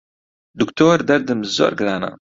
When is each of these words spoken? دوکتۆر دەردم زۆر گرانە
دوکتۆر 0.59 0.99
دەردم 1.09 1.39
زۆر 1.55 1.73
گرانە 1.79 2.11